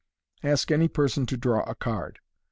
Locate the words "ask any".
0.41-0.87